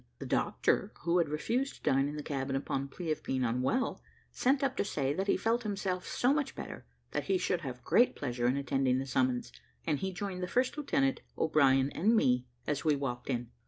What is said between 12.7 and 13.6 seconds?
we walked in.